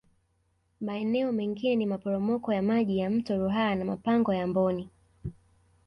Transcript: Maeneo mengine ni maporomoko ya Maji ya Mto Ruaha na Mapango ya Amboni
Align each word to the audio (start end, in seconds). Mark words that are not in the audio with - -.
Maeneo 0.81 1.31
mengine 1.31 1.75
ni 1.75 1.85
maporomoko 1.85 2.53
ya 2.53 2.61
Maji 2.61 2.97
ya 2.97 3.09
Mto 3.09 3.37
Ruaha 3.37 3.75
na 3.75 3.85
Mapango 3.85 4.33
ya 4.33 4.43
Amboni 4.43 4.89